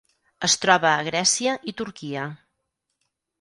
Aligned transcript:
Es 0.45 0.53
troba 0.61 0.87
a 0.91 1.03
Grècia 1.07 1.53
i 1.73 1.75
Turquia. 1.83 2.25